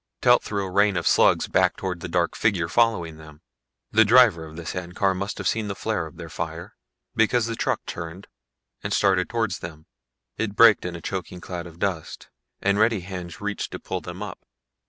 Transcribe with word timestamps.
Telt 0.19 0.41
threw 0.41 0.65
a 0.65 0.71
rain 0.71 0.97
of 0.97 1.05
slugs 1.05 1.47
back 1.47 1.77
towards 1.77 2.01
the 2.01 2.07
dark 2.07 2.35
figures 2.35 2.71
following 2.71 3.17
them. 3.17 3.41
The 3.91 4.03
driver 4.03 4.45
of 4.47 4.55
the 4.55 4.65
sand 4.65 4.95
car 4.95 5.13
must 5.13 5.37
have 5.37 5.47
seen 5.47 5.67
the 5.67 5.75
flare 5.75 6.07
of 6.07 6.17
their 6.17 6.27
fire, 6.27 6.75
because 7.15 7.45
the 7.45 7.55
truck 7.55 7.85
turned 7.85 8.25
and 8.83 8.91
started 8.91 9.29
towards 9.29 9.59
them. 9.59 9.85
It 10.39 10.55
braked 10.55 10.85
in 10.85 10.95
a 10.95 11.01
choking 11.01 11.39
cloud 11.39 11.67
of 11.67 11.77
dust 11.77 12.31
and 12.63 12.79
ready 12.79 13.01
hands 13.01 13.41
reached 13.41 13.69
to 13.73 13.79
pull 13.79 14.01
them 14.01 14.23
up. 14.23 14.39